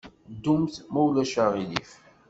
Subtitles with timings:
[0.33, 1.91] Ddumt, ma ulac aɣilif.